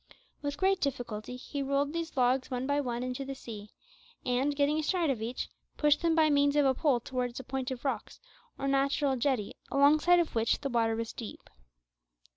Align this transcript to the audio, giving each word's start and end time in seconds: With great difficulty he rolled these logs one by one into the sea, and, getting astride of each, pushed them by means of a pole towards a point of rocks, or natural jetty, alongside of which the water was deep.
With 0.41 0.57
great 0.57 0.81
difficulty 0.81 1.35
he 1.37 1.61
rolled 1.61 1.93
these 1.93 2.17
logs 2.17 2.49
one 2.49 2.65
by 2.65 2.81
one 2.81 3.03
into 3.03 3.23
the 3.23 3.35
sea, 3.35 3.69
and, 4.25 4.55
getting 4.55 4.79
astride 4.79 5.11
of 5.11 5.21
each, 5.21 5.47
pushed 5.77 6.01
them 6.01 6.15
by 6.15 6.27
means 6.31 6.55
of 6.55 6.65
a 6.65 6.73
pole 6.73 6.99
towards 6.99 7.39
a 7.39 7.43
point 7.43 7.69
of 7.69 7.85
rocks, 7.85 8.19
or 8.57 8.67
natural 8.67 9.15
jetty, 9.15 9.53
alongside 9.71 10.17
of 10.17 10.33
which 10.33 10.61
the 10.61 10.69
water 10.69 10.95
was 10.95 11.13
deep. 11.13 11.47